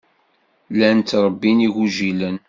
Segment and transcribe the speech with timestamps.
[0.73, 2.37] Llan ttṛebbin igujilen.